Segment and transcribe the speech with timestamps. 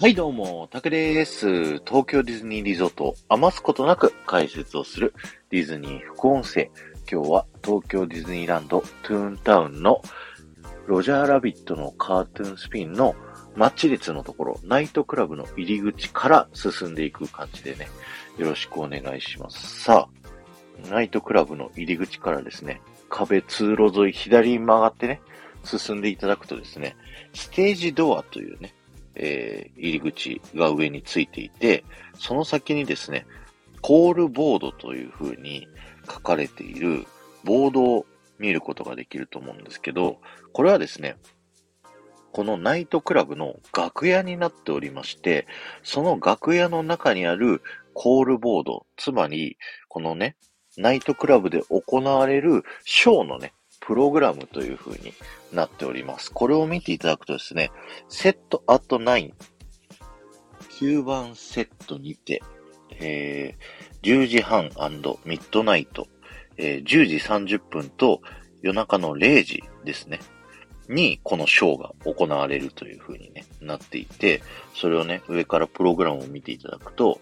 [0.00, 1.74] はい、どうも、たけです。
[1.80, 5.12] 東京ディズニーリゾートを余すことなく解説をする
[5.50, 6.70] ディズニー副音声。
[7.12, 10.00] 今日は東京ディズニーランドトゥーンタウンの
[10.86, 13.14] ロジャーラビットのカートゥーンスピンの
[13.54, 17.86] マッチ列のところ、ナイトクラブの入り口から進んでいく感じでね、
[18.38, 19.82] よろしくお願いします。
[19.82, 22.80] さあ、ナイトクラブの入り口からですね、
[23.10, 25.20] 壁通路沿い左に曲がってね、
[25.62, 26.96] 進んでいただくとですね、
[27.34, 28.72] ステージドアというね、
[29.22, 31.84] えー入り口が上についていて、
[32.18, 33.26] その先にですね、
[33.80, 35.68] コールボードという風に
[36.06, 37.06] 書かれている
[37.44, 38.06] ボードを
[38.38, 40.18] 見ることができると思うんですけど、
[40.52, 41.16] これはですね、
[42.32, 45.46] このナイトクラブの楽屋になっておりまして、
[45.82, 47.62] その楽屋の中にある
[47.94, 49.56] コールボード、つまり、
[49.88, 50.36] このね、
[50.76, 53.52] ナイトクラブで行われるショーのね、
[53.90, 55.12] プログラムという風に
[55.52, 56.30] なっております。
[56.30, 57.72] これを見ていただくとですね、
[58.08, 59.32] セットアット9、
[60.78, 62.40] 9番セットにて、
[63.00, 64.66] えー、10時半
[65.24, 66.06] ミッドナイト、
[66.56, 68.20] えー10時30分と
[68.62, 70.20] 夜中の0時ですね、
[70.88, 74.40] にこのショーが行われるという風にね、なっていて、
[74.72, 77.18] それをね、上からプログラムを見ていただくと、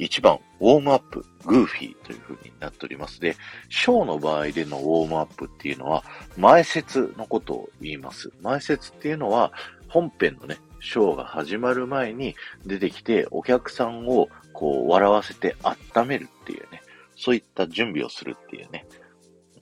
[0.00, 3.20] 1番、ウォームアップ、グーフィーという風になっております。
[3.20, 3.36] で、
[3.68, 6.02] ショーの場合でのウォームアップっていうのは、
[6.38, 8.32] 前説のことを言います。
[8.40, 9.52] 前説っていうのは、
[9.88, 12.34] 本編のね、ショーが始まる前に
[12.64, 16.80] 出てきて、お客さんをこう笑わせて温めるっていうね、
[17.14, 18.86] そういった準備をするっていうね、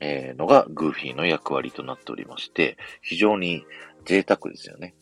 [0.01, 3.65] えーのがグーフィーの役割となっておりまして、非常に
[4.05, 4.95] 贅沢ですよね。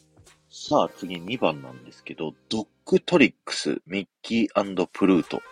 [0.59, 5.43] さあ次2番なんですけど、ドッグトリックス、ミッキープルート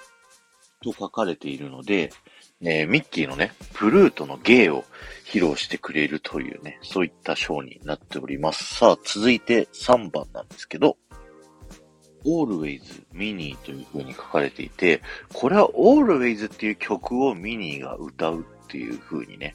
[0.82, 2.10] と書かれているので、
[2.62, 4.82] えミッキーのね、プルートの芸を
[5.26, 8.76] 披露してくれるというね、そういったショーになっております。
[8.76, 10.96] さあ、続いて3番なんですけど、
[12.24, 15.02] Always ミニーという風に書かれていて、
[15.34, 19.54] これは Always っていう曲をミニーが歌うっていう風にね、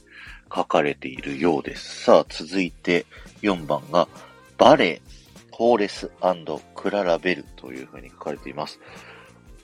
[0.55, 2.03] 書かれているようです。
[2.03, 3.07] さあ、続いて
[3.41, 4.07] 4番が、
[4.59, 5.01] バレエ、
[5.59, 6.09] ホーレス
[6.73, 8.79] クララベルという風に書かれています。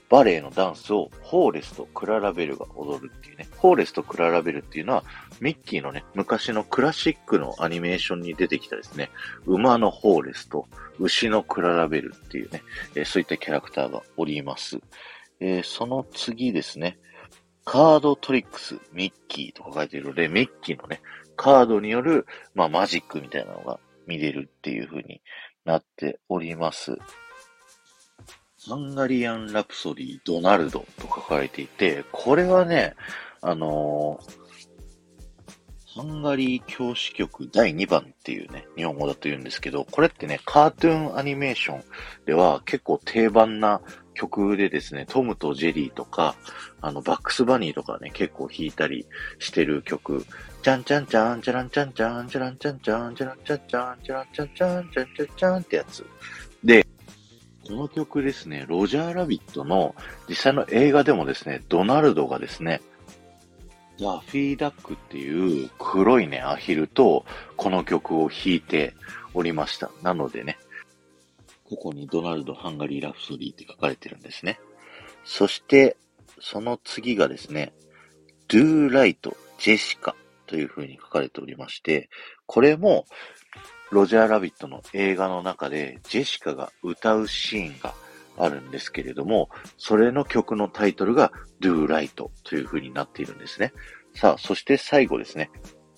[0.09, 3.47] バレエのダンスをホーレスとクララベルが踊るっていうね。
[3.55, 5.05] ホーレスとクララベルっていうのは、
[5.39, 9.09] ミッキーのね、昔のクラシックのアニメーションに出てきたですね、
[9.45, 10.67] 馬のホーレスと
[10.99, 12.61] 牛のクララベルっていうね、
[12.95, 14.81] えーそういったキャラクターがおります。
[15.39, 16.99] えーその次ですね、
[17.63, 21.01] カードトリックス、ミッキーと書いているので、ミッキーのね、
[21.37, 25.21] カードによる、まあ、マジックみたいなのが見れるっていう風に
[25.65, 26.97] なっております。
[28.67, 32.95] ハンガリアン・ラプソディ・ドナルドと書かれていて、これはね、
[33.41, 34.44] あのー
[35.95, 41.83] ハンガリー教師曲第2番っていうね、日本語だと言うんですけど、これってね、カートゥーンアニメーション
[42.25, 43.79] では結構定番な
[44.13, 46.35] 曲でですね、トムとジェリーとか、
[46.81, 49.05] あの、バックスバニーとかね、結構弾いたり
[49.39, 50.25] してる曲、
[50.63, 56.05] チャンチャンチャンチャランチャンチャンチャランチャンチャンチャランチャンチャンチャランチャンチャンチャンチャンチャンってやつ。
[56.61, 56.85] で、
[57.65, 59.95] この曲ですね、ロジャーラビットの
[60.27, 62.81] 実際の映画でもですね、ドナルドがですね、
[63.99, 67.25] ダフィーダックっていう黒いね、アヒルと
[67.55, 68.93] この曲を弾いて
[69.33, 69.89] おりました。
[70.01, 70.57] なのでね、
[71.69, 74.59] ここにドナルド・ハンガリー・ラプソディって書かれてるんですね。
[75.23, 75.97] そして、
[76.39, 77.73] その次がですね、
[78.47, 82.09] Do Right, ジェシカという風に書かれておりまして、
[82.45, 83.05] これも、
[83.91, 87.93] ロジャーラビットの映画の中で、ジェシカが歌うシーンが
[88.37, 91.31] あるんですけれども、それの曲のタイトルが
[91.61, 92.09] Do Right
[92.43, 93.73] という風になっているんですね。
[94.13, 95.49] さあ、そして最後ですね、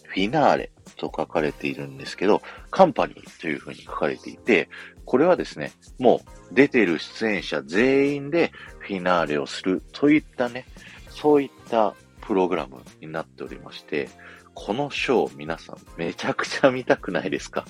[0.05, 4.69] フィナーレと書かれているんですけど、カンパニーという風に書かれていて、
[5.05, 6.21] これはですね、も
[6.51, 10.65] う出てる出演者全員でフィナーレをするといったね、
[11.09, 14.09] そういったプログラムになっておりまして、
[14.53, 17.65] このショー皆さんめちゃくちゃ見たくないですか？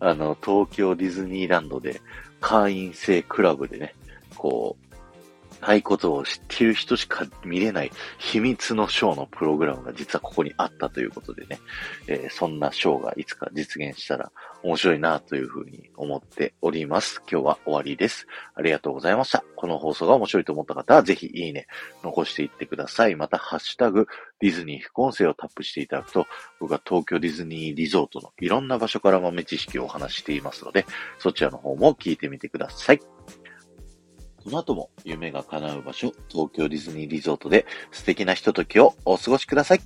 [0.00, 2.00] あの、東京ディズニーランドで
[2.40, 3.94] 会員制クラブでね、
[4.32, 4.92] こう、
[5.62, 11.60] 合言葉を知っている人しか見れない秘密のショーのプログラムが実はここにあったということでね、
[12.08, 14.32] えーそんなショーがいつか実現したら
[14.62, 17.22] 面白いなというふうに思っております。
[17.30, 18.26] 今日は終わりです。
[18.54, 19.44] ありがとうございました。
[19.56, 21.66] この放送が面白いと思った方はぜひいいね、
[22.02, 23.14] 残していってください。
[23.14, 24.06] また、ハッシュタグ、
[24.40, 26.26] ディズニー副音声をタップしていただくと、
[26.58, 30.86] 僕は東京ディズニーリゾートのいろんな場所から豆知識をお話していますので、
[31.18, 33.00] そちらの方も聞いてみてください。
[34.44, 39.80] この後も夢が叶う場所、東京ディズニーリゾートで素敵なひとときをお過ごしください。